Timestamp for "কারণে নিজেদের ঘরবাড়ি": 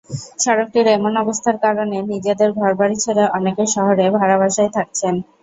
1.65-2.97